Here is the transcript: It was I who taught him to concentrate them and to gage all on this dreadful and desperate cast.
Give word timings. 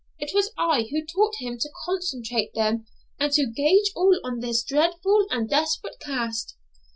It 0.17 0.33
was 0.33 0.49
I 0.57 0.87
who 0.89 1.05
taught 1.05 1.35
him 1.35 1.59
to 1.59 1.69
concentrate 1.85 2.55
them 2.55 2.87
and 3.19 3.31
to 3.33 3.45
gage 3.45 3.91
all 3.95 4.19
on 4.23 4.39
this 4.39 4.63
dreadful 4.63 5.27
and 5.29 5.47
desperate 5.47 5.97
cast. 5.99 6.55